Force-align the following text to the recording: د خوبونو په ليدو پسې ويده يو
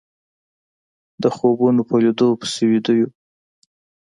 د 1.23 1.23
خوبونو 1.35 1.81
په 1.89 1.95
ليدو 2.03 2.27
پسې 2.39 2.63
ويده 2.69 2.93
يو 2.99 3.07